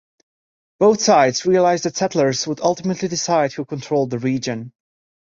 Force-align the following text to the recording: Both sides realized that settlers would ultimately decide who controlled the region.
Both 0.79 0.99
sides 1.03 1.45
realized 1.45 1.83
that 1.85 1.95
settlers 1.95 2.47
would 2.47 2.59
ultimately 2.59 3.07
decide 3.07 3.53
who 3.53 3.65
controlled 3.65 4.09
the 4.09 4.17
region. 4.17 4.73